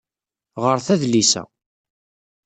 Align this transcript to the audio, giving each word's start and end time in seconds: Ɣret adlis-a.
Ɣret 0.63 0.87
adlis-a. 0.93 1.43